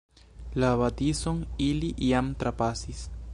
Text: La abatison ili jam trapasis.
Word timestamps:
La 0.61 0.71
abatison 0.77 1.37
ili 1.67 1.93
jam 2.09 2.33
trapasis. 2.45 3.05